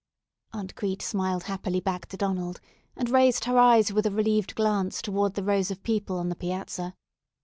[0.51, 2.59] Aunt Crete smiled happily back to Donald,
[2.95, 6.35] and raised her eyes with a relieved glance toward the rows of people on the
[6.35, 6.95] piazza.